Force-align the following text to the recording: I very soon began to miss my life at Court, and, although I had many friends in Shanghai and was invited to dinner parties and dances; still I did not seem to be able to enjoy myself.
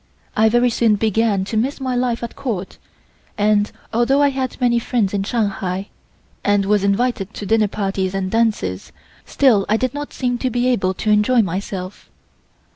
I 0.35 0.49
very 0.49 0.71
soon 0.71 0.95
began 0.95 1.45
to 1.45 1.55
miss 1.55 1.79
my 1.79 1.95
life 1.95 2.23
at 2.23 2.35
Court, 2.35 2.79
and, 3.37 3.71
although 3.93 4.19
I 4.19 4.29
had 4.29 4.59
many 4.59 4.79
friends 4.79 5.13
in 5.13 5.21
Shanghai 5.21 5.89
and 6.43 6.65
was 6.65 6.83
invited 6.83 7.35
to 7.35 7.45
dinner 7.45 7.67
parties 7.67 8.15
and 8.15 8.31
dances; 8.31 8.91
still 9.27 9.63
I 9.69 9.77
did 9.77 9.93
not 9.93 10.11
seem 10.11 10.39
to 10.39 10.49
be 10.49 10.67
able 10.69 10.95
to 10.95 11.11
enjoy 11.11 11.43
myself. 11.43 12.09